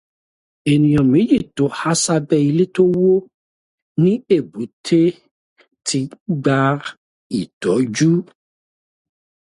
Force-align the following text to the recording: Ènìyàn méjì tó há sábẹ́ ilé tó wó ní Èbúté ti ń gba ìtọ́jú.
Ènìyàn 0.71 1.07
méjì 1.11 1.37
tó 1.55 1.63
há 1.77 1.91
sábẹ́ 2.03 2.45
ilé 2.49 2.65
tó 2.75 2.83
wó 2.97 3.09
ní 4.01 4.11
Èbúté 4.35 5.01
ti 5.87 5.99
ń 6.05 6.07
gba 6.41 6.59
ìtọ́jú. 7.39 8.09